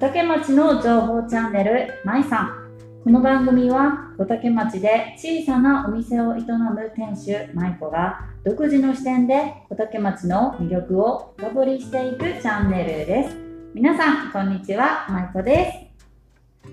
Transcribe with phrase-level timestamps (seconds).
[0.00, 2.70] 竹町の情報チャンネルまいさん。
[3.04, 13.36] この番組は小竹町で小さなお店を営む店主舞子が独自の視点で小竹町の魅力を深掘りしていくチャンネルです。
[13.74, 15.04] 皆さんこんにちは。
[15.10, 16.70] 舞子です。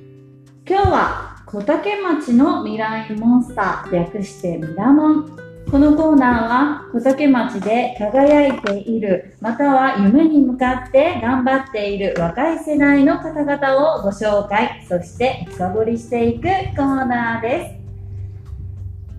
[0.66, 5.47] 今日は小竹町の未来モンスター略してミラモン。
[5.70, 17.82] このコーナーは小竹町で輝いているまたは夢に向かって頑張っている若い世代の方々をご紹介そして深掘りしていくコーナーで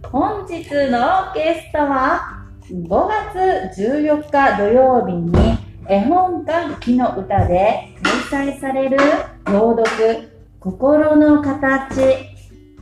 [0.03, 0.09] す。
[0.11, 7.95] 本日のゲストは5月14日土曜日に絵本館木の歌で
[8.31, 8.97] 開催される
[9.45, 12.01] 朗読心の形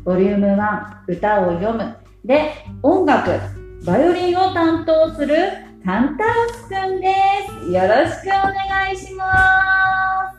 [0.04, 1.96] ボリューム1歌を読む。
[2.24, 3.55] で音楽。
[3.86, 5.36] バイオリンを担当する
[5.84, 7.14] タンタウスくんで
[7.64, 7.70] す。
[7.70, 10.35] よろしくお願いします。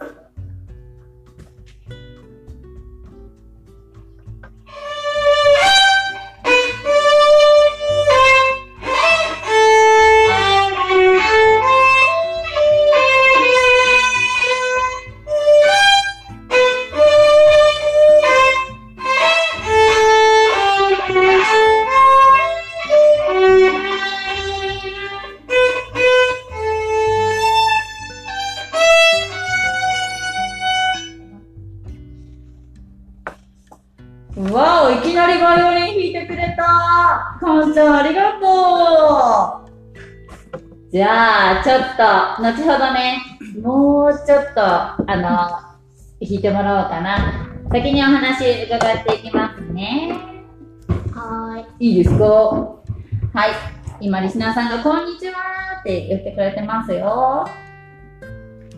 [40.97, 43.21] じゃあ、ちょっと、後ほどね、
[43.61, 45.77] もうちょっと、あの、弾
[46.21, 47.51] いてもらおうかな。
[47.71, 50.09] 先にお話伺っていきますね。
[51.13, 51.89] はーい。
[51.89, 52.25] いいですか？
[52.25, 52.81] は
[53.45, 53.49] い。
[54.01, 55.33] 今、リスナーさんが、こんにちは
[55.81, 57.47] って言ってくれてますよ。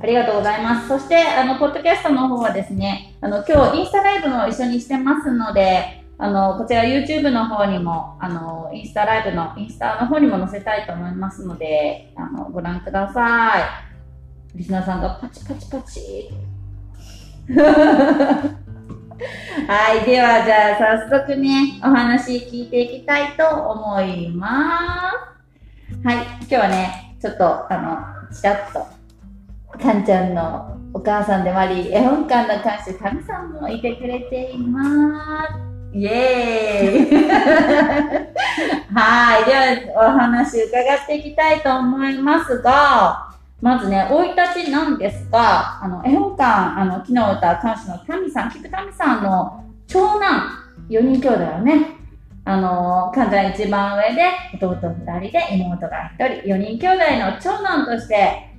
[0.02, 0.90] ありがとうございます。
[0.90, 13.53] そして、あの、ポッドキャストの方はですね、あの、今日インスタライブも一緒にしてますので、あの、こちら YouTube の方にも、あの、インスタライブの、インスタの方にも載せたいと思いますので、あの、ご覧くださ
[14.53, 14.58] い。
[14.58, 16.29] リスナーさんがパチパチパチ。
[19.66, 20.06] はい。
[20.06, 24.79] では、じゃあ、早速ね、お話聞いていきたいと思いま
[26.03, 26.06] す。
[26.06, 26.18] はい。
[26.18, 27.97] 今日はね、ちょっと、あの、
[28.35, 28.85] ちらっと、
[29.78, 35.69] かんちゃんのお母さんでもあり、絵本館の館主、かみさんもいてくれています。
[35.94, 37.19] イエーイ
[38.94, 39.45] はい。
[39.45, 43.27] では、お話伺っていきたいと思いますが、
[43.61, 46.44] まずね、生い立ちなんですが、あの、絵本館、
[46.79, 50.44] あの、木の歌館主のタミさん、菊タミさんの長男、
[50.89, 51.95] 4人兄弟をね、
[52.45, 54.23] あの、かんちゃん一番上で、
[54.61, 58.49] 弟2人で、妹が1人、4人兄弟の長男として、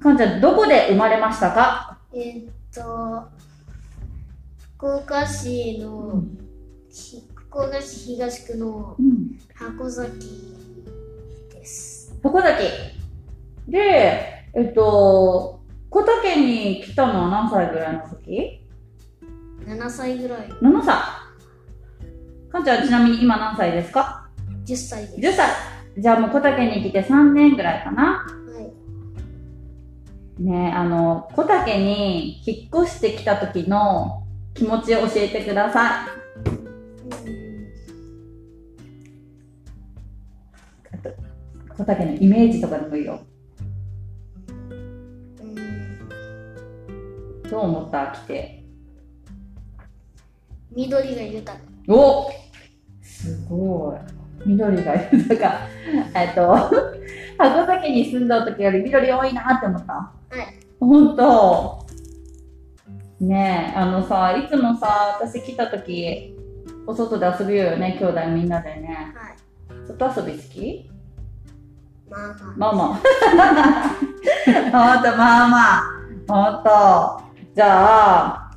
[0.00, 1.98] かんちゃん、どこで生まれましたか？
[2.14, 3.28] えーっと、
[4.76, 6.37] 福岡市の、ひ
[7.34, 9.38] 福岡市東区のうん。
[9.54, 10.10] 箱崎
[11.50, 12.14] です。
[12.22, 12.64] 箱崎。
[13.68, 15.60] で、えっと、
[15.90, 18.60] 小竹に来たのは何歳ぐらいの時
[19.66, 20.96] ？7歳ぐらい、?7 歳。
[22.50, 24.28] かんちゃん、ちなみに今何歳ですか
[24.64, 25.20] ？10歳です。
[25.20, 25.50] ?10 歳。
[25.98, 28.26] じゃあもう小竹に来て3年ぐらいかなは
[30.38, 30.42] い。
[30.42, 36.17] ねあの、小竹に引っ越してきた時の気持ちを教えてください。
[41.78, 43.20] 小竹のイメージとかでもいいよ。
[44.50, 45.54] うん
[47.48, 48.08] どう思った？
[48.08, 48.64] 来て。
[50.74, 51.64] 緑が豊か。
[51.88, 52.30] お
[53.00, 53.98] すごい。
[54.48, 55.58] 緑が豊か。
[56.14, 56.52] えっと、
[57.38, 59.92] 箱崎に住んだ時より緑多いなって思った？
[59.94, 60.54] はい。
[60.80, 61.86] ほんと。
[63.20, 66.36] ねえ、あのさ、いつもさ、私来た時、
[66.86, 69.12] お外で遊びようよね、兄弟みんなでね。
[69.16, 69.36] はい。
[69.88, 70.90] 外遊び好き？
[72.10, 72.58] まあまあ。
[72.58, 72.88] まあまあ。
[74.94, 75.82] ほんと、まあまあ。
[76.28, 77.22] ほんと。
[77.54, 78.50] じゃあ、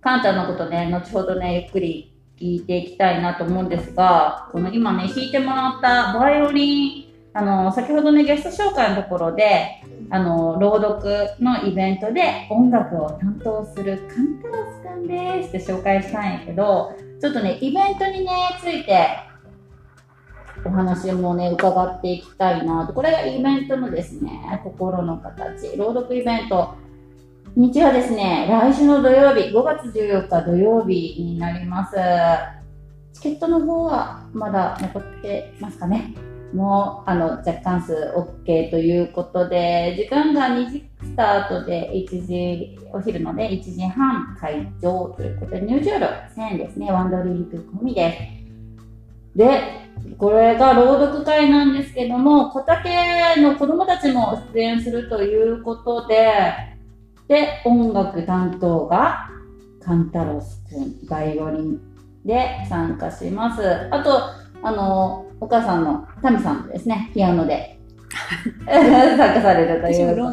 [0.00, 7.04] かんちゃんのことね、後ほどね、ゆっくり聞いていきたいなと思うんですが、この今ね、弾いてもらったバイオリン、
[7.34, 18.30] あの、先ほどね、ゲスト紹介のところで、あの、朗読のイベントで音楽を担当するカンタラスくんですって紹介したんやけど、ちょっとね、イベントにね、
[18.60, 19.27] ついて
[20.64, 22.92] お話もね、伺っていきたいなと。
[22.92, 26.74] これがイベントのですね、心の形、朗読イベント。
[27.56, 31.96] 日はですね、来週の土曜日、5月14日土曜日になります。
[33.12, 36.14] チケットの方はまだ残ってますかね。
[36.52, 46.06] もうあの若干数 OK ということで時間が2時スタートで1時お昼ので1時半会場ということで入場料
[46.36, 48.42] 1000円ですねワンドリンク込みで
[49.34, 49.87] すで
[50.18, 56.32] これが朗読会なんですけども小竹の子供たちも出演するということで
[57.28, 59.30] で音楽担当が
[59.80, 61.80] カンタロスくんバイオリン
[62.24, 63.62] で参加します。
[63.90, 64.20] あと
[64.62, 67.78] あのお母さんのタミさんですね、ピアノで。
[68.66, 70.32] 参加されるという。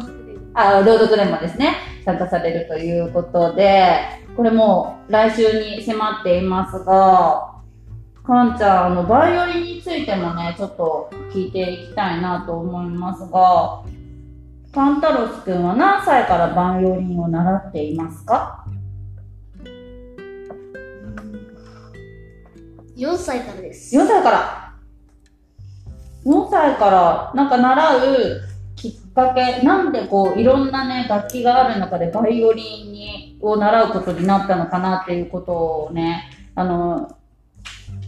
[0.54, 1.74] あ、朗読でもですね、
[2.04, 4.00] 参加されるということで、
[4.36, 7.55] これも来週に迫っていますが、
[8.26, 13.84] かんちゃん、あの、バイオリンについてもね、ちょっと聞いていきたいなと思いますが、
[14.72, 18.66] カンタロスくんは何歳からバイオリンを習っていますか
[22.96, 23.96] ？4歳からです。
[23.96, 24.74] 4歳から
[26.26, 28.40] 4歳からなんか習う
[28.74, 35.52] きっかけなんでこういろんなね楽器がある中でバイオリンにを習うことになったのかなっていうこと
[35.84, 37.16] をねあの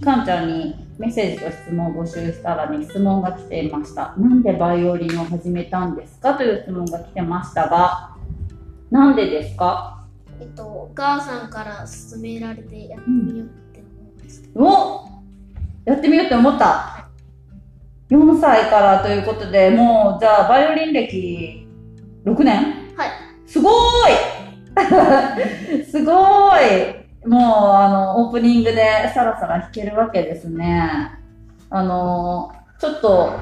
[0.05, 4.15] かんちゃんにメッセージと質問を募集したらね質問が来ていました。
[4.17, 6.35] なんでバイオリンを始めたんですか？
[6.35, 8.15] という質問が来てましたが
[8.91, 10.05] なんでですか？
[10.41, 14.65] えっと、お母さんから勧められてやってみようって思うんですけど。
[14.65, 15.09] お
[15.85, 17.09] やってみようって思った。
[18.11, 21.67] 4歳からということでもうじゃあバイオリン歴
[22.25, 22.95] 6年？
[22.97, 23.11] はい。
[23.47, 23.73] すごー
[25.81, 25.85] い！
[25.85, 27.43] すごーいもう
[27.75, 31.13] あのオープニングでさらさら弾けるわけですね。
[31.71, 33.33] あのちょっと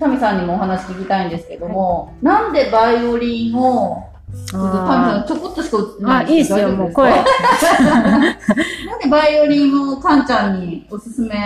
[0.00, 4.08] タミさんにもお話聞きたいんですけども、なんでバイオリンを
[4.46, 7.10] ちょっとタミさんちょこっとしか映ってあ、ないいいですよ、もう声。
[7.14, 8.22] なん
[9.02, 11.36] でバイオリンをカンちゃんにおすすめ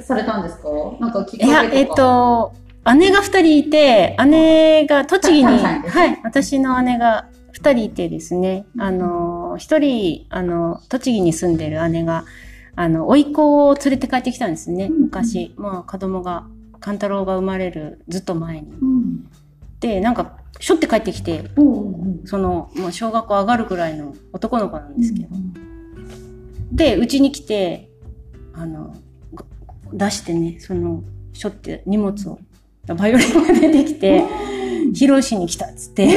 [0.00, 0.68] されたんですか？
[1.00, 1.48] なんかきっかけとか。
[1.48, 2.52] いや、えっ、と、
[2.96, 12.24] 姉が二人いて、姉が栃木に、はいはいはい、私の姉が二人いてですね、あの、一人、あの、栃木に住んでる姉が、
[12.74, 15.00] あの、甥いっ子を連れて帰ってきたんですね、うん。
[15.02, 15.54] 昔。
[15.56, 16.46] まあ、子供が、
[16.80, 18.72] 勘太郎が生まれるずっと前に。
[18.72, 19.28] うん。
[19.80, 21.44] で、なんか、しょって帰ってきて、
[22.24, 25.28] その、まあ、小学校上がるぐらいの男の子なんですけど。
[26.72, 27.90] で、うちに来て、
[28.54, 28.94] あの、
[29.32, 29.44] ご
[29.92, 31.02] 出してね、その、
[31.32, 32.38] しょって荷物を、
[32.86, 34.24] バイオリンが出てきて、
[34.92, 36.08] 披露しに来たっつって、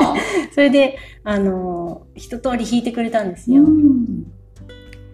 [0.52, 1.75] それで、あの、
[2.14, 3.64] 一通り弾いてくれたんですよ。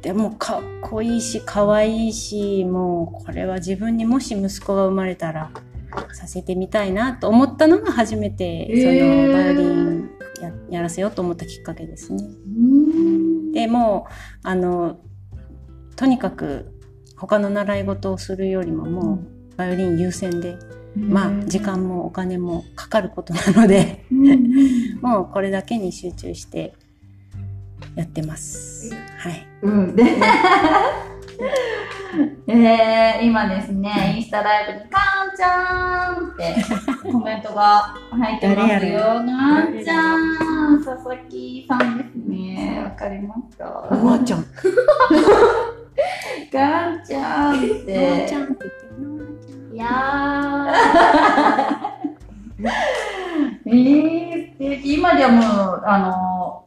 [0.02, 5.50] でもうかっこいいし、可愛いし、もうこれは自分にもし息子が生まれたら、
[6.12, 10.10] させてみたいなと思ったのが初めて、そのバイオリン
[10.40, 12.22] ややらせようと思ったきっかけですね。
[13.52, 14.98] でもうあの
[15.94, 16.72] とにかく
[17.16, 19.14] 他の習い事をするよりもも
[19.52, 20.56] うバイオリン優先で、
[20.96, 24.04] まあ時間もお金もかかることなので
[25.00, 26.74] もうこれだけに集中して
[27.94, 28.94] やってます。
[29.18, 29.46] はい。
[29.62, 29.96] うん。
[29.96, 30.04] で、
[32.46, 36.54] えー、今ですね、インスタライブに、かんちゃんって
[37.10, 39.00] コメントが入ってますよ。
[39.00, 39.20] か
[39.64, 42.82] んちゃん、佐々木さんですね。
[42.84, 43.66] わかりました。
[43.90, 44.44] おばあちゃん。
[46.50, 47.98] かんちゃんって。
[47.98, 49.22] おばあちゃんって言ってる
[49.74, 49.88] いや
[53.64, 56.64] えー、素敵今ではもう、あの、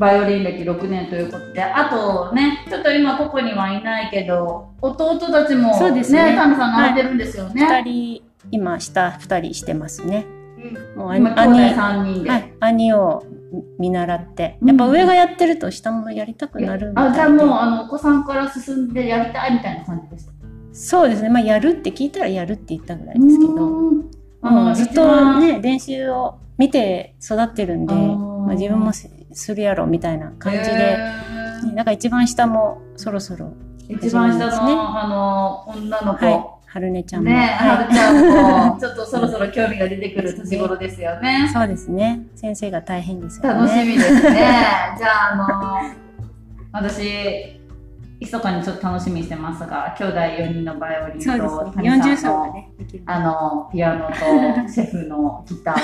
[0.00, 7.64] バイオリン歴6年ということで、あとね、ちょっと今ここにはいないけど、弟たちも、そうですねタミさん習ってるんですよね。
[7.64, 10.26] 二人今下二人してますね。
[10.58, 10.98] ー、うん。
[10.98, 12.30] もう今、兄兄弟3人で。
[12.30, 13.24] はい、兄を
[13.78, 20.32] 見習って、うんやっぱ上がやってると下もやりたくなるみたいあ、でじゃあもう、あの、お子さんから進んでやりたいみたいな感じですか？
[20.72, 21.28] そうですね。
[21.28, 24.10] まあ、やるって聞いたらやるって言ったぐらいですけど、う
[24.42, 36.26] もうずっとね、練習を見て育ってるんで、まあ、自分もすするやろみたいな感じで、へねだから一番下もそろそろ、ー一番下の、あの、女の子。
[36.26, 37.30] はい、春音ちゃんも。
[37.30, 41.48] ね、ははるちゃんも、 ちょっとそろそろ興味が出てくる年頃ですよねい、。
[41.48, 42.26] そうですね。
[42.34, 43.60] 先生が大変ですよね。
[43.60, 44.20] 楽しみですね。
[44.98, 45.94] じゃあ、あの
[46.72, 47.59] 私、
[48.20, 51.38] 密かにちょっと楽しみにしてますが、兄弟4人のバイオリンと、ね。
[51.90, 52.70] 40谷さんの、ね。
[53.06, 54.14] あの、ピアノと、
[54.68, 55.80] シェフのギターと、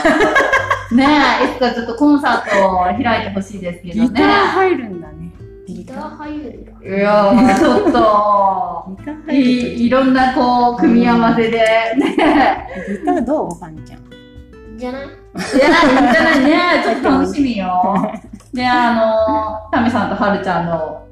[0.95, 1.07] ね
[1.43, 4.09] え、いつかちょっとコンサートを開いてほしいですけどね。
[4.09, 5.33] ギター入るんだね。
[5.67, 6.97] ギター入るんだ。
[6.97, 11.59] いやー、ちょっと、ギターいいいろんなこう、組み合わせで、
[11.97, 12.69] ね
[13.01, 13.53] ギターどう？
[13.53, 14.01] おばんちゃん。
[14.79, 15.05] じゃない？
[15.05, 15.09] い
[15.59, 15.69] や、
[16.03, 16.41] いいんじゃない？
[16.45, 16.59] ね。
[16.85, 18.13] ちょっと楽しみよ。
[18.53, 21.06] で、あの、タミさんとはるちゃんの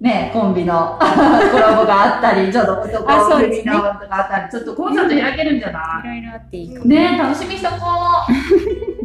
[0.00, 0.96] ね、コンビの
[1.52, 6.86] コラボがあったり、ちょっと男組のとかあったり、ちょっとコンサート開けるんじゃないろいろあっていいかも。
[6.86, 7.76] ねえ、楽しみにしとこ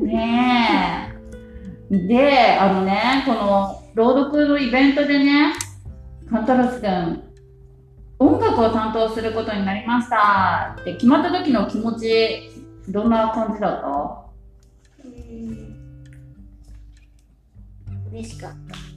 [0.01, 0.05] う。
[0.07, 1.11] ね
[1.91, 1.97] え。
[2.07, 5.53] で、あのね、この朗読のイベントでね、
[6.29, 7.21] カンタロスくん、
[8.19, 12.51] 音楽を担当することになりましたって決まった時の気持ち、
[12.87, 13.87] どんな感じだった？
[15.03, 15.75] うん
[18.13, 18.94] 嬉しかった。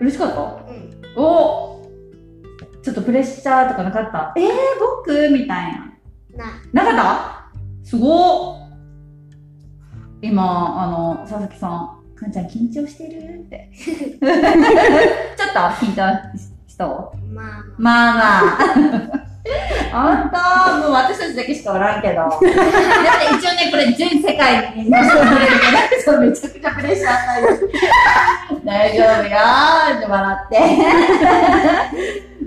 [0.00, 0.40] 嬉しかった？
[0.40, 0.90] うん。
[1.16, 1.82] お
[2.82, 4.32] ちょっとプレッシャーとかなかった？
[4.36, 4.48] えー、
[4.80, 5.92] 僕みたいな。
[6.72, 6.96] な、なかっ
[7.84, 7.88] た？
[7.88, 8.62] すごっ
[10.22, 13.68] 今、あの、佐々木さん、かんちゃん緊張してるって。
[13.74, 17.04] ちょっと緊張したまあ
[17.76, 18.22] ままあま
[18.54, 19.26] あ。
[19.92, 22.14] 本当もう私たちだけしかおらんけど。
[22.24, 25.60] だって一応ね、これ全世界に載せられる
[26.04, 27.70] から、めちゃくちゃプレッシャー与える。
[28.64, 30.58] 大丈夫よーって笑って。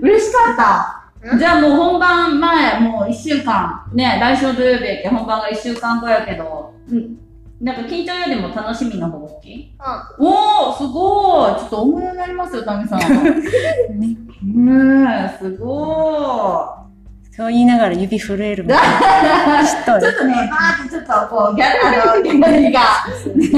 [0.02, 1.36] 嬉しかった。
[1.36, 1.38] ん？
[1.38, 7.16] じゃあもう本番前、もう一週間、ね、来週土曜日やけ本番が一週間後やけど、うん。
[7.60, 9.74] なんか緊張よりも楽しみの方が大きい？
[9.78, 10.08] あ。
[10.18, 13.00] おー、すごいちょっと思いになりますよ、タミさん。
[13.00, 13.06] ね
[14.44, 16.68] ねえ、すご
[17.36, 18.72] そう言いながら指震えるもん。
[18.78, 18.80] 知っ
[19.84, 20.00] とい。
[20.00, 20.18] ちょっる。
[20.18, 22.80] とね、バーってちょっとこう、ギャあの、ギャラリーが、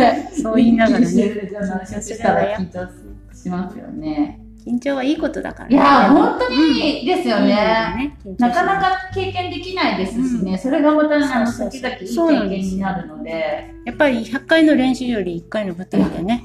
[0.03, 1.07] ね、そう言いながらね。
[1.07, 2.89] したら緊張
[3.33, 4.41] しますよね。
[4.67, 8.15] 緊張はいいことだからいや本当にいいですよね。
[8.39, 8.81] なかなか。
[8.81, 13.75] か経験できないですしね、それがまた、あの、そうそう時々いい経験になるので。
[13.87, 16.45] やっぱり100回の練習より1回の舞台でね、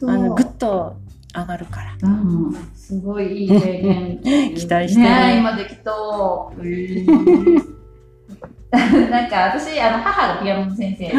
[0.00, 0.96] 本あの、ぐっと
[1.40, 1.96] 上がるから。
[2.02, 4.20] うん、すごいいい経験。
[4.54, 6.52] 期待してるね今できと。
[8.70, 11.12] なんか私、あの、母がピアノの先生で、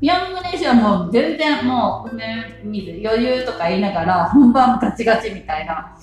[0.00, 5.96] ピアノの練習はもう全然もう、ね、見ず余裕とか言いながら、本番ガチガチみたいな。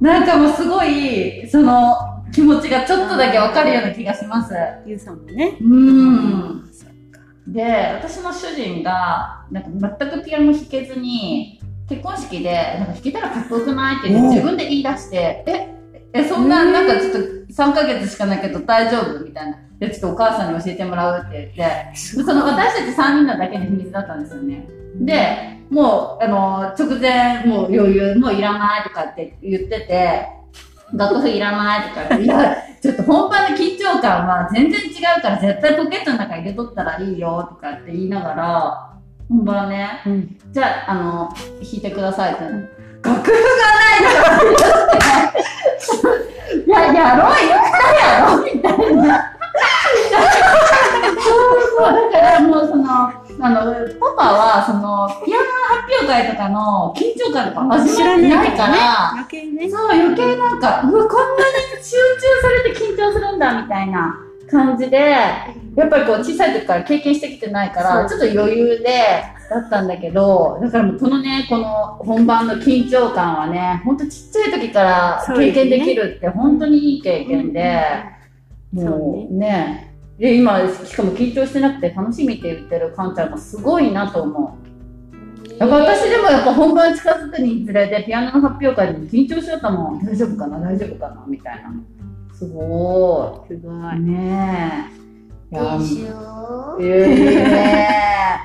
[0.00, 1.96] なんかもうすごい、その、
[2.32, 4.54] 気持ちがちょっとだけわかるような気がします。
[4.86, 5.56] ゆうさんもね。
[5.60, 6.70] うん。
[7.48, 7.64] で、
[7.94, 13.98] 私の主人が、なんか全くピアノ弾けずに、結婚式で、なんか弾けたらかっこよくない？
[13.98, 15.74] って自分で言い出して、え、
[16.12, 17.18] え、そんな、なんかちょっと
[17.52, 19.24] 3ヶ月しかないけど大丈夫？
[19.24, 19.58] みたいな。
[19.80, 24.68] で、ちょっとお母さんに教えてもらうって言って、その私たち3人のだけの秘密だったんですよね。
[25.00, 30.28] で、もう、あの、直前、もう余裕、もういらないとかって言ってて、
[30.92, 38.99] 楽譜いらないとかいや、ちょっと本番の緊張感は全然違うから絶対ポケットの中に入れとったらいいよとかって言いながら、
[39.30, 40.36] 本番ね、うん。
[40.50, 42.42] じゃあ、あの、弾いてくださいって。
[42.42, 43.38] 楽譜が
[43.78, 44.42] ないから
[46.52, 49.32] いや、やろう、言ったやろみたいな。
[51.14, 53.14] そうそう、だからもうその、あ
[53.48, 53.56] の、
[54.00, 59.14] パパは、その、ピアノ発表会とかの緊張感とか始まってないから。
[59.70, 68.84] そう、余計なんか、うわ、こんなに集中されて緊張するんだ、みたいな感じで、やっぱりこう、小さい時から経験してきてないから、ちょっと余裕で、
[69.50, 71.66] だったんだけど、だからもうこのね、この
[71.98, 77.82] 本番の緊張感はね、ほんとちっちゃい時から経験できるって本当にいい経験で、
[78.72, 85.50] もうね、で、今、しかも緊張してなくて楽しみって言ってるカンちゃんがすごいなと思う。
[85.58, 90.04] やっぱ私でもやっぱ本番近づくにつれてピアノの発表会でも緊張しちゃったもん。
[90.04, 90.58] 大丈夫かな？
[90.58, 91.24] 大丈夫かな？
[91.26, 91.72] みたいな。
[92.40, 94.00] すごすごい。
[94.00, 94.86] ね
[95.52, 95.54] え。
[95.54, 96.78] でしょ？
[96.80, 98.40] いいね。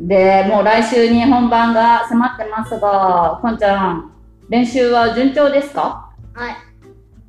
[0.00, 4.12] で、もう来週に本番が迫ってますが、かんちゃん、
[4.48, 6.12] 練習は順調ですか？
[6.34, 6.56] はい。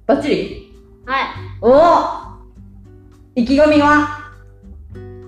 [0.06, 0.72] バッチリ？
[1.08, 1.24] はい。
[1.62, 1.82] お
[3.36, 4.32] 意気込みは？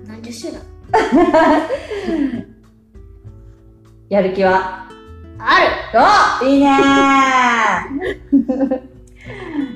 [0.08, 0.60] 何十種だ？
[4.10, 4.86] やる気は？
[5.39, 8.82] あおいいねー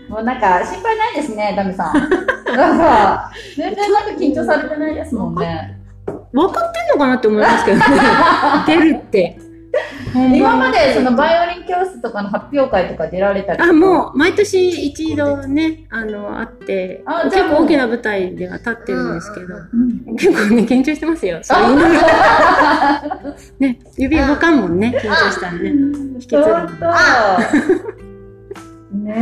[0.09, 1.93] もうなんか心配ないですね、ダメさん。
[2.55, 5.77] なんか、全然なんか緊張されてないですもんね。
[6.33, 7.85] 分かってんのかなって思いますけどね。
[8.67, 9.39] 出るって。
[10.13, 19.59] 今までそのバイオリン教室とかの発表会とか出られたりあ、もう、毎年一度ね、あの、あって、あ結構大きな舞台では立ってるんですけど、う
[20.11, 21.39] ん結構ね、緊張してますよ。
[23.59, 25.69] ね、指動かんもんね、緊張したらね。
[25.69, 26.43] 引きずる
[28.91, 29.13] ね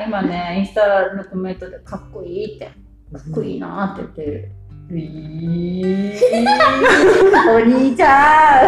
[0.00, 2.72] え、今ね、インスタのコメントでかっこいいって、か
[3.18, 4.50] っこいいなって言ってる。
[4.90, 6.14] ういー
[7.50, 8.62] お兄ちゃ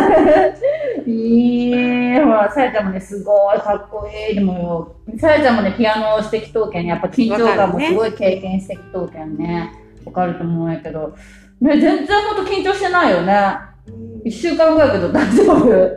[1.07, 4.35] んいいほら、さやちゃんもね、すごいかっこいい。
[4.35, 9.71] でも、さやちゃんもね、ピアノをしてきとうけん、やっぱ緊張感もすごい経験してきとうけんね。
[10.07, 11.15] わかると思うんやけど。
[11.61, 13.59] ね、全然ほんと緊張してないよね。
[13.89, 15.55] うん一週間後やけど大丈夫？
[15.55, 15.93] 大丈え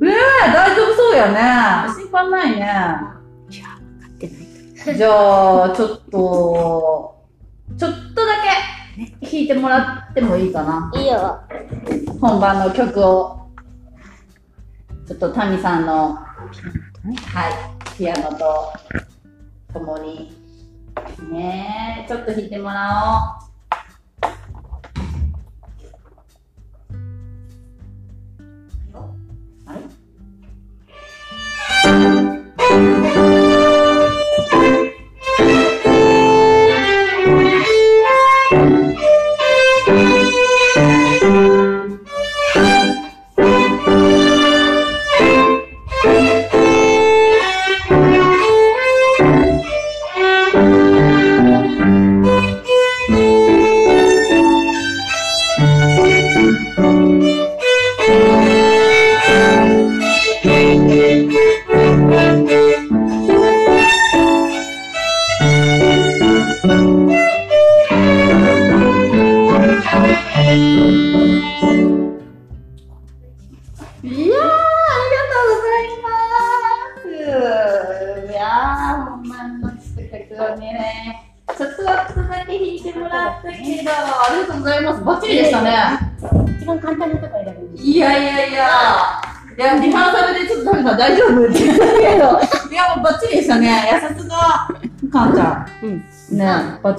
[0.00, 1.40] え大丈夫そうやね。
[1.92, 3.17] 心配ないね。
[4.94, 7.26] じゃあ、ちょっと、
[7.76, 8.32] ちょっとだ
[9.00, 10.90] け弾いてもらってもいいかな。
[10.94, 11.40] いいよ。
[12.20, 13.38] 本番の曲を。
[15.06, 16.24] ちょっとタミさんの、は
[17.94, 18.72] い、ピアノと
[19.72, 20.36] 共に。
[21.30, 23.47] ねえ、ちょっと弾いてもらお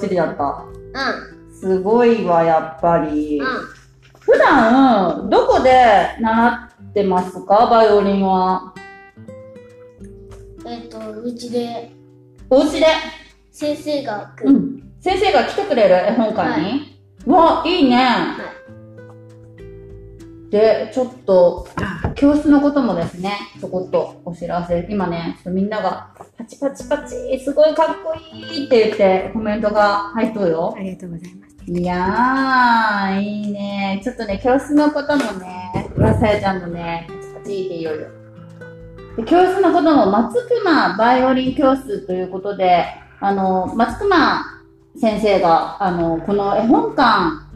[0.00, 0.64] チリだった。
[1.52, 3.38] うすごいわ、やっぱり。
[3.38, 3.42] ん。
[3.42, 3.48] うん。
[4.20, 5.70] 普段、どこで
[6.20, 7.66] 習ってますか？
[7.70, 8.74] バイオリンは。
[10.66, 11.92] えっ、と、うちで
[12.48, 12.86] お家で？
[13.50, 14.54] 先生が来る。
[14.54, 14.92] うん。
[15.00, 15.94] 先生が来てくれる？
[15.94, 18.06] 絵本館に、わ、いいね。
[20.50, 21.68] で、ちょっと、
[22.16, 24.86] 教室のこともですね、ちょこっとお知らせ。
[24.90, 30.74] 今ね、ちょっとみんなが、パチパチパチ、すごいかっこいいって言ってコメントが入っとるよ。
[30.76, 31.70] ありがとうございます。
[31.70, 34.00] いやー、いいね。
[34.02, 38.08] ちょっとね、教室のこともね、浦さやちゃんもね、パチパチって言うよ。
[39.16, 42.86] で教室のことも、松熊バイオリン教室ということで、
[43.20, 44.44] あの、松熊
[44.96, 47.49] 先生が、あの、この絵本館、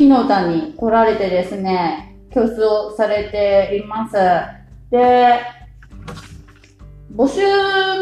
[0.00, 4.14] 木の歌に来られてですね、教室をされています。
[4.90, 5.40] で、
[7.14, 7.42] 募集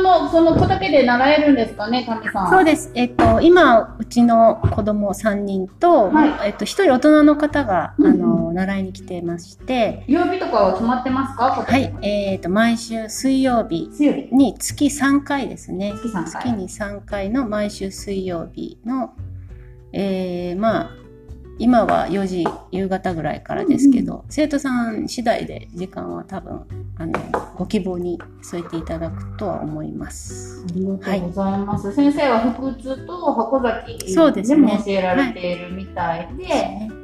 [0.01, 2.51] もその子だけで習えるんですかね、タミさん。
[2.51, 2.93] そうです。
[2.95, 14.29] えっと、今、うちの子供3人と、はいえっと、1人大人の方が、うんうんあの、習いに来てまして、曜日とかは決まってますかはい、えっと、毎週水曜日水曜日。
[14.31, 15.95] に月3回ですね。
[15.97, 19.15] 月3回月に3回の毎週水曜日の、
[19.93, 20.91] えー、まあ、
[21.59, 26.65] 今は4時夕方ぐらいからですけど、生徒さん次第で時間は多分
[26.97, 27.13] あの
[27.57, 30.65] ご希望に添えていただくとは思います。
[30.71, 31.93] ありがとうございます。
[31.93, 36.47] 先生は福津と箱崎そうでも教えられているみたいで、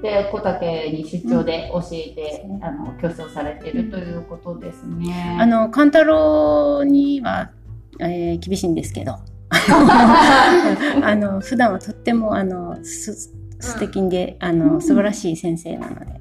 [0.03, 5.37] で小竹に出張で教えて、うんあの教室をされているということですね。
[5.41, 7.51] あの勘太郎には、
[7.99, 9.19] えー厳しいんですけど
[9.51, 13.33] あの普段はとってもあのす
[13.65, 16.21] 素敵で、あうんの素晴らしい先生なので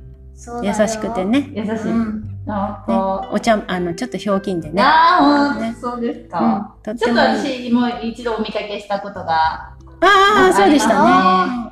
[0.62, 1.24] 優しくて。
[1.26, 1.50] ね。
[1.54, 1.72] 優しい。
[1.94, 4.82] ねか、お茶あのちょっとひょうきんでね。
[4.82, 6.76] ああ、ほんねとそうですうんか。
[6.84, 9.74] ちょっととってもいい私も一度お見かけしたことが。
[10.02, 10.96] ああ、そうでしたね。
[10.98, 11.72] あ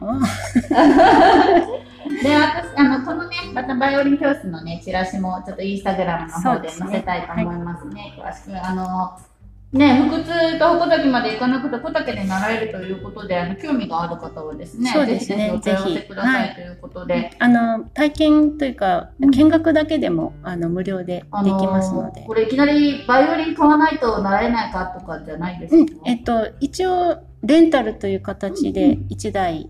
[2.23, 8.13] で、私、あの、このね、またバイオリン教室のね、チラシもちょっとインスタグラムの方でそうですね載せたいと思いますね。
[8.17, 9.17] 詳しく、あの、
[9.73, 22.25] ね、福津と鉾岳まで行かなくて小竹で習えるということで、あの、興味がある方はですね、そうですねぜひくださいということで、あの体験というかうん見学だけでもあの無料であできますので。
[22.27, 25.85] これいきなりバイオリン買わないと習えないかとかじゃないですうん。
[25.85, 29.69] か、えっと、一応レンタルという形で1台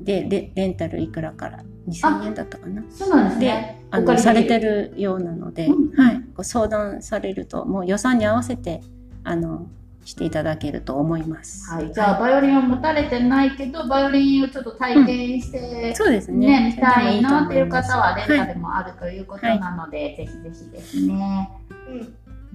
[0.00, 2.82] でレレンタルいくらから2000円だったかな。
[2.90, 3.82] そうなんですでね。
[3.90, 5.96] あお借りのされてるようなので、うん。
[5.96, 8.82] はい、ご相談されるともう予算に合わせて
[9.24, 9.66] あの
[10.04, 11.70] していただけると思います。
[11.70, 16.46] はい、じゃあ、バイオリンを持たれてないけど、バイオリンをちょっと体験して、そうですね。
[16.46, 21.50] ね、見たいなっていう方はレンタはいルもあるということなので、ぜひぜひですね。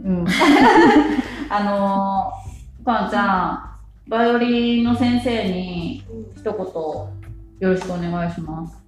[0.03, 0.19] うん。
[0.19, 0.25] うん。
[1.49, 3.75] あのー、お母ちゃ
[4.07, 8.83] ん、バイオリンの先生にうん一言よろしくお願いします。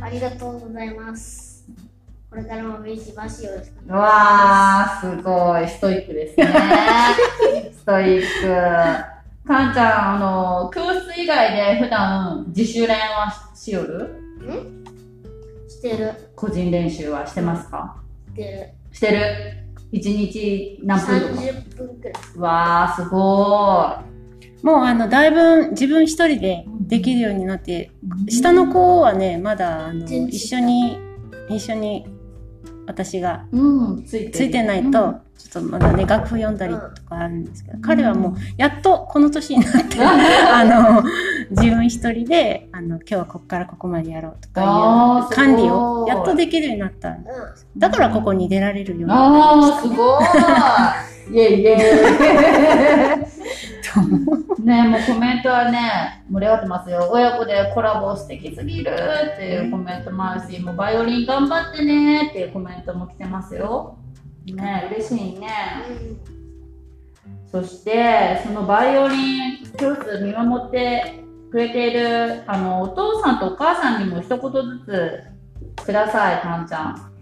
[0.00, 1.45] ありがとうございます。
[2.30, 6.46] これからもビシバシよろしくうわー、すごい、ストイックですね。
[7.72, 9.48] ストイック。
[9.48, 14.10] かんちゃん、あの、教室以外で普段自主練はしよる？
[15.68, 16.12] してる。
[16.34, 17.96] 個人練習はしてますか？
[18.34, 19.20] してしてる。
[19.92, 20.86] 一日る。
[20.86, 22.14] 何分とか？30分くらい。
[22.38, 23.16] わー、すご
[24.62, 27.92] もうあの、だいぶ自分一人でできるようになって。
[28.28, 30.98] 下の子はね、まだあの、一緒に、
[31.48, 32.04] 一緒に
[32.86, 34.90] 私がうん、ついてないと、
[35.38, 41.04] ちょっとまだね、楽譜読んだりとかあるんですけど、彼はもう、やっとこの年になって、 あの、
[41.50, 44.62] 自分一人で、あの、今日はここからここまでやろうとか
[45.28, 47.10] いう管理をやっとできるようになった。
[47.10, 47.16] う
[47.76, 50.24] だからここに出られるようになあー、すごい。
[51.28, 53.35] イェイイェイ。
[54.60, 57.08] ねもうコメントはね、盛り上がってますよ。
[57.10, 63.98] 親子でコラボ素敵すぎるっていうコメントもあるし、もうバイオリン頑張ってねっていうコメントも来てますよ。
[64.46, 65.46] ね嬉しいね。
[65.46, 66.36] ん。
[67.50, 75.30] そして、そのバイオリン教室見守ってくれている、あの、お父さんとお母さんにも一言ず
[75.76, 77.12] つください、たんちゃん。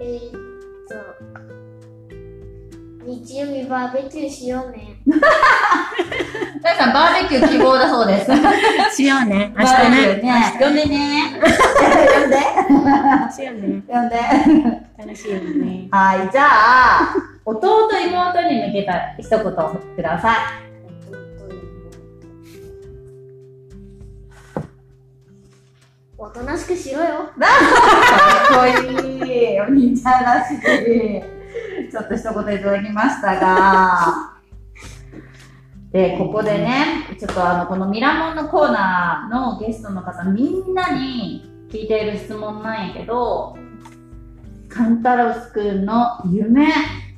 [0.00, 1.41] え、っと、
[3.04, 4.96] 日曜日バーベキューしようね。
[6.62, 8.30] たんさん、バーベキュー希望だそうです。
[8.96, 9.52] しようね。
[9.56, 10.54] 明バーベキュ日ね。
[10.58, 10.58] ーね。
[10.60, 11.32] 呼んでね。
[12.12, 12.36] 呼んで。
[13.34, 13.82] しようね。
[13.88, 14.16] 呼んで。
[14.98, 15.88] 楽しいよね。
[15.90, 20.36] はい、じゃあ、弟、妹に向けた一言ください。
[26.16, 27.06] おとなしくしろよ。
[27.06, 27.32] か
[28.54, 29.60] っこいい。
[29.60, 31.41] お兄ちゃんらしい。
[31.92, 34.32] ちょっと一言いただきましたが。
[35.92, 43.54] で、ここでね、ちょっとあの、このミラモンのコーナーのゲストの方、みんなに聞いている質問なんやけど、
[44.70, 46.66] カンタロスくんの夢、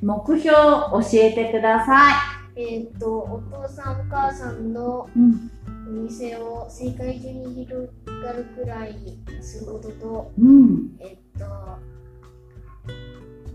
[0.01, 2.61] 目標教えてください。
[2.61, 5.51] えー、っと、お父さんお母さんのうん。
[5.87, 7.87] お店を世界中に広
[8.23, 8.95] がるくらい
[9.39, 10.97] することと、うん。
[10.99, 11.45] えっと、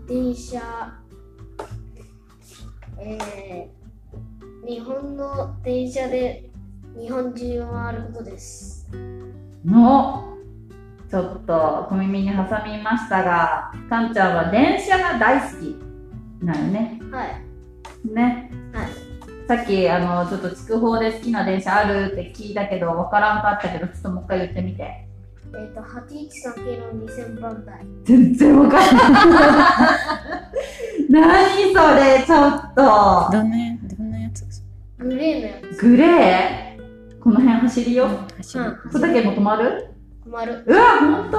[0.07, 1.00] 電車、
[3.03, 6.51] えー、日本の電車で
[6.95, 8.87] 日本中を回ることです。
[9.65, 10.37] の、
[11.09, 15.75] ちょっと小耳に挟みましたが、かんちゃんは電車が大好き
[16.45, 16.99] なんよね。
[17.11, 18.13] はい。
[18.13, 18.51] ね。
[18.71, 18.87] はい。
[19.47, 25.10] さっき、あの、ちょっと筑豊で好きな電車あるって聞いたけど、わからんかったけど、ちょっともう一回言ってみて。
[25.53, 27.85] えっ、と、813系の2000番台。
[28.05, 29.05] 全然わかんない。
[31.11, 33.31] 何それ、ちょっと。
[33.31, 34.45] どんなや、どんなやつ？
[34.97, 37.19] グレーのやグレー？
[37.21, 38.07] この辺走りよ。
[38.37, 38.63] 走る。
[38.63, 39.93] うん小竹も止まる？
[40.23, 40.27] つ。
[40.27, 40.63] 止まる。
[40.65, 41.37] うわ、ほんと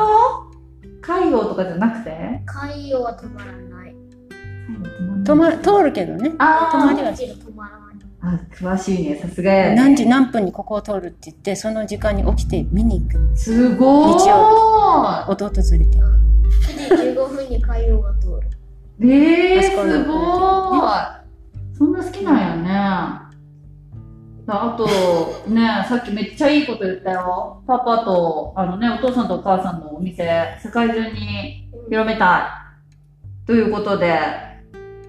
[1.01, 2.43] 海洋とかじゃなくて？
[2.45, 3.97] 海洋は止まらない。
[5.25, 6.33] 止ま、通るけどね。
[6.39, 7.42] あー止まりはけど止まらない。
[8.25, 9.17] あ、詳しいね。
[9.17, 9.75] さすがやね。
[9.75, 13.37] 何時何分にここを通るって言って、その時間に起きて見に行く。
[13.37, 14.19] すごーい。
[14.21, 14.31] 日
[15.33, 15.99] 弟連れて。
[15.99, 18.43] 9時15分に海洋が通る。
[19.01, 21.77] えー、すごーい。
[21.77, 23.33] そんな好きなんやね。
[24.47, 24.87] あと、
[25.51, 27.63] ね、さっきめっちゃいいこと言ったよ。
[27.67, 30.25] パパと、あのね、お父さんとお母さんのお店、
[30.63, 32.65] 世界中に広めた
[33.45, 33.47] い。
[33.47, 34.19] ということで、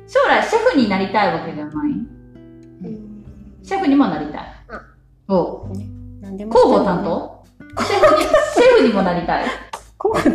[0.08, 1.91] 将来シェフになりたいわけじゃない？
[1.91, 2.12] うん
[3.63, 4.43] シェフにもなりたい。
[5.30, 5.69] お
[6.21, 7.45] 何でも広報担当？
[7.84, 8.32] シェフに、シェ
[8.82, 9.45] フにもなりたい。
[9.45, 10.32] 広報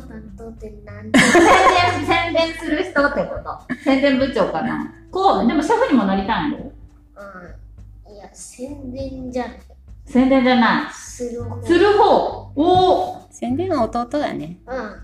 [0.00, 3.74] 担当って何で宣伝、宣伝する人ってこと？
[3.84, 4.92] 宣伝部長かな？
[5.12, 6.58] こう、でもシェフにもなりたいの？
[6.58, 8.12] うん。
[8.12, 9.60] いや、宣伝じゃない。
[10.04, 10.92] 宣伝じゃない。
[10.92, 11.62] する方。
[11.64, 12.52] する方。
[12.56, 13.27] おー。
[13.40, 14.58] 宣伝は弟だね。
[14.66, 14.74] うん。
[14.74, 14.96] あ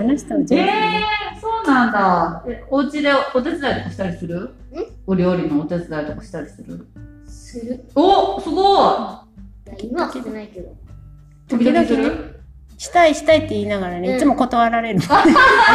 [0.00, 1.04] の人は上手ね。
[1.36, 2.42] ー、そうなんだ。
[2.48, 4.54] え、お家でお手伝いとかしたりする？
[5.06, 6.86] お料理のお手伝いとかしたりする？
[7.26, 7.84] する。
[7.94, 8.64] おすごい
[9.82, 10.74] 今はしてないけど。
[11.46, 12.40] 時々する？
[12.78, 15.04] したいしたいって言いながらね、うんいつも断られるの。
[15.12, 15.20] 今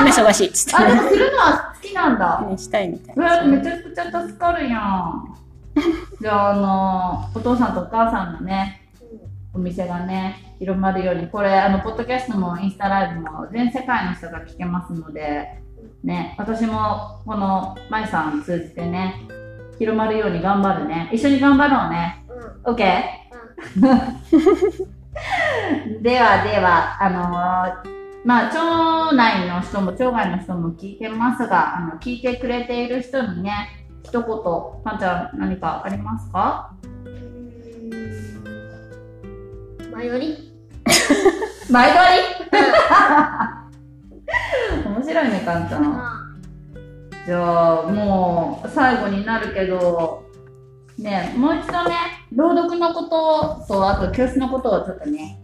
[0.09, 2.41] 忙しいっつっあ、でてもするのは好きなんだ。
[2.49, 2.57] ね。
[2.57, 3.43] したいみたいな。
[3.43, 5.35] めちゃくちゃ助かるやん。
[6.19, 8.82] じゃあ、あの、お父さんとお母さんのね、
[9.53, 15.59] お店がね、広まるように、これ、あの、ポッドキャストもインスタライブも全世界の人が聞けますので、
[16.03, 19.15] ね、私もこのまいさん通じてね、
[19.79, 21.09] 広まるように頑張るね。
[21.13, 22.25] 一緒に頑張ろうね。
[22.65, 22.73] うん。
[22.73, 22.75] うん。
[22.75, 23.03] OK?
[26.01, 27.93] ではでは、あのー
[28.25, 33.51] まあ、町内の人も町外の人も聞いてますが、あの、聞いてくれている人にね、
[34.03, 34.23] 一言、
[34.83, 36.71] パンちゃん何かありますか？
[39.93, 40.51] 前より？
[41.69, 41.97] 前撮
[42.49, 42.49] り？
[44.85, 45.83] 面白いね、かんちゃん。
[45.83, 46.13] まあ、
[47.25, 50.23] じゃあもう最後になるけど
[50.97, 51.95] ねもう一度ね
[52.33, 55.39] 朗読のこととあと教室のことをちょっとね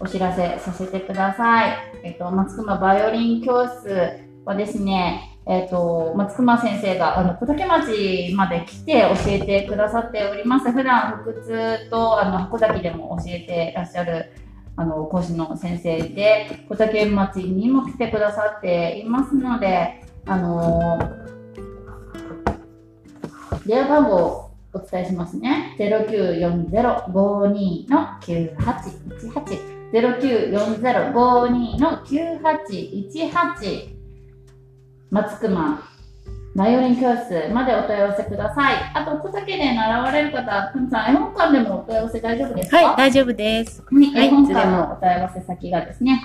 [0.00, 1.72] お知らせさせてください。
[2.04, 10.70] えっと、松隈バイオリン教室はですね、えっと、松隈先生が、あの、小竹町まで来て教えてくださっております。
[10.70, 14.30] 普段、腹痛と、あの、箱崎でも教えてらっしゃる、
[14.76, 20.98] あの、講師の先生で、小竹町にも来てくださっていますので、あの
[23.66, 25.74] 電話番号お伝えしますね。
[25.78, 29.78] 0940-52の9818。
[29.90, 33.97] 0940-52の9818
[35.10, 35.82] 松熊
[36.54, 38.74] バイオリン教室までお問い合わせください。
[38.94, 42.76] あと、小竹で習われる方、ふみさん、絵本館でもお問い合わせ大丈夫ですか？
[42.76, 43.80] はい、大丈夫です。
[43.80, 46.20] はい、はい絵本館のお問い合わせ先がですね、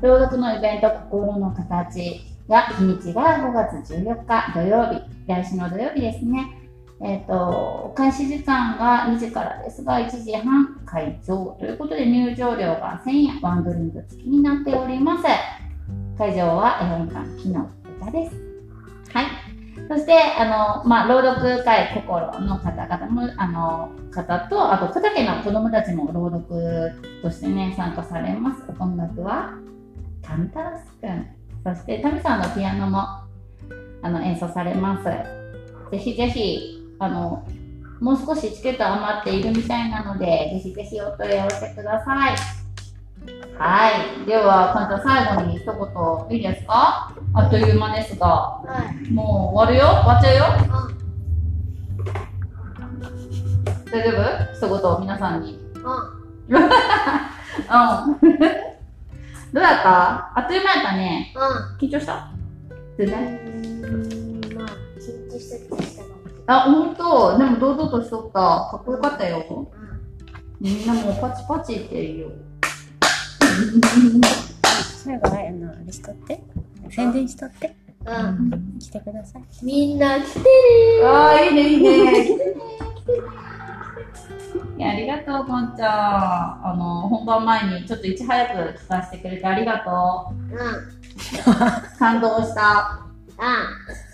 [0.00, 0.04] す。
[0.04, 6.54] 朗読のイベント、心の形が、日にちが5月14日土曜日、来週の土曜日ですね。
[7.00, 15.24] えっ、と、開始時間が2時からですが、1時半会場ということで入場料が1000円、ワンドリンク付きになっております。
[16.16, 18.36] 会場は絵本館木の歌です。
[19.12, 19.26] はい。
[19.88, 28.62] そして、あの、まあ、朗読会心の方々も、あの、方と、あと、小竹の子供たちも朗読としてね、参加されます。
[28.78, 29.54] 音楽は、
[30.22, 31.37] タンタロスくん。
[31.64, 32.98] そして、タミさんのピアノも、
[34.02, 35.04] あの、演奏されます。
[35.90, 37.44] ぜひぜひ、あの、
[38.00, 42.36] もう少しチケット余っているみたいなので、ぜひぜひお問い合わせください。
[43.58, 43.90] は
[44.22, 44.24] い。
[44.26, 47.12] では、かんちゃん最後に一言いいですか？
[47.34, 48.62] あっという間ですが、は
[49.04, 49.10] い。
[49.10, 49.86] もう終わるよ？
[50.04, 50.44] 終わっちゃうよ？
[53.90, 54.22] 大丈夫？
[54.54, 55.58] 一言皆さんに。
[55.74, 55.82] うん。
[56.54, 58.18] うん。
[59.52, 60.32] どうやった？
[60.38, 61.34] あっという間やったね。
[61.34, 61.38] う
[61.84, 61.88] ん。
[61.88, 62.30] 緊張した？
[62.98, 63.18] 全然？
[63.18, 64.54] うん。
[64.54, 64.66] まあ、
[64.98, 66.14] 緊張したりしたかも。
[66.46, 68.32] あ、ほんとでも堂々としとった。
[68.32, 69.38] かっこよかったよ。
[69.48, 69.66] う
[70.60, 72.30] みんなもうパチパチ言ってるよ。
[75.04, 76.42] 最後は、あの、あれしとって。
[76.90, 77.68] 宣伝しとって。
[77.68, 77.72] ん。
[78.06, 78.12] う
[78.56, 78.78] ん。
[78.78, 79.42] 来てください。
[79.62, 81.88] みんな来てるああ、いいね、いいね。
[82.24, 82.54] 来てね、
[82.96, 83.18] 来てね。
[83.18, 83.57] いや、
[84.80, 85.90] ありがとう、こんちゃん。
[86.66, 90.56] あの、本番前にちょっといち早く聞かせてくれてありがとうん。
[90.56, 91.98] う。
[91.98, 93.00] 感動した。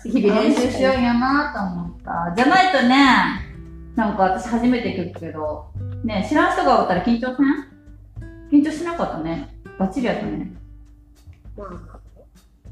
[0.05, 2.33] う日々練習しようんやなと思った。
[2.35, 3.41] じゃないとね、
[3.95, 5.71] なんか私初めて聞くけど、
[6.03, 8.61] ね、知らん人がおったら緊張せん？
[8.61, 9.55] 緊張しなかったね。
[9.79, 10.31] バッチリやったね。
[10.31, 10.57] ん。
[11.57, 11.65] ま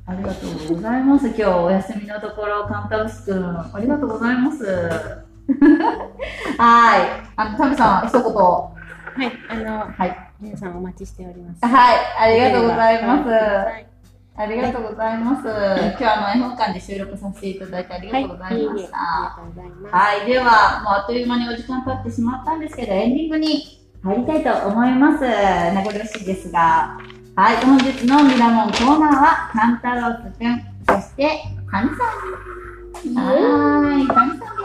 [0.05, 1.27] ありがとうございます。
[1.27, 5.23] 今日お休みのところ、カンタロスくん、ありがとうございます。
[6.57, 7.01] はい。
[7.35, 8.33] あの、タミさん、一言。
[8.33, 8.73] は
[9.15, 10.11] はい、あの、い。
[10.39, 11.65] 皆さんお待ちしております。
[11.65, 11.95] はい。
[12.19, 13.29] ありがとうございます。
[13.29, 13.93] はい
[14.35, 15.43] ありがとうございます。
[15.43, 18.97] 今日はあの絵本館で収録させていただいてありがとうございました。
[18.97, 19.93] ありがとうございます。
[19.93, 20.49] はい、では、もう
[20.93, 25.21] あっという間にお時間経ってしまったんですけど、エンディングに入りたいと思います。
[25.21, 26.97] 名残惜しいですが。
[27.35, 31.29] はい、本日のミラモンコーナーは、カンタロウスくん、そして、
[31.71, 33.15] ハニさん。
[33.15, 34.62] はーい、ハニさん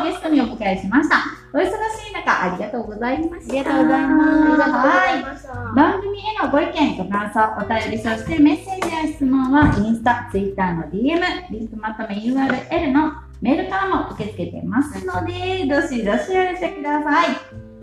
[0.00, 1.16] をゲストにお迎えしました。
[1.52, 3.52] お忙しい中、ありがとうございました。
[3.52, 5.76] ありがとうございますはい。
[5.76, 17.26] 番組へのご意見、ご感想、お便り、そしてメッセージや質問はインスタ、ツイッターの DM、リンクまとめ URL のメールからも受け付けてますので、どしどしお寄せください。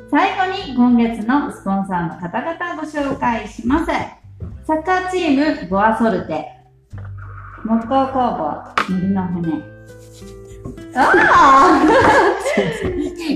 [0.10, 3.86] 最後に今月のスポンサーの方々ご紹介します。
[4.66, 6.46] サッカーチームボアソルテ、
[7.64, 9.71] 木工工房森の船。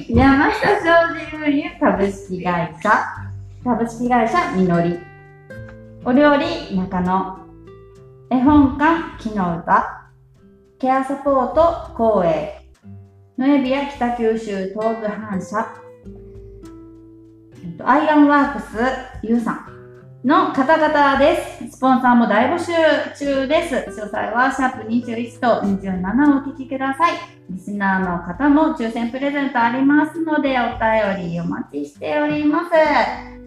[0.09, 2.91] 山下商事運輸株式会社。
[3.63, 4.99] 株式会社みのり。
[6.03, 7.39] お料理中野。
[8.29, 10.09] 絵本館木の歌。
[10.79, 12.59] ケアサポート光栄
[13.37, 15.65] ノエビア北九州東部反社
[17.85, 18.65] アイアンワークス
[19.23, 19.74] ゆうさん。
[20.25, 21.37] の方々で
[21.69, 21.77] す。
[21.77, 22.71] スポンサーも大募集
[23.15, 23.75] 中です。
[23.75, 27.13] 詳細はシャープ21と27をお聞きください。
[27.47, 32.71] リスナーの方も抽選プレゼントありますので、お便りお待ちしております。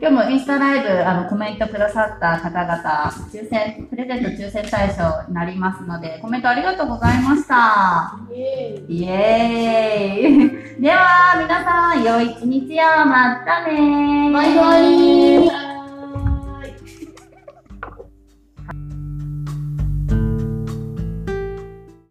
[0.01, 8.17] 今日もインスタライブ、あの、コメントくださった方々、抽選、プレゼント抽選対象になりますので、コメントありがとうございました。
[8.89, 14.79] イエーイでは、皆さん、良い一日を、またねバイバ
[15.65, 15.68] イ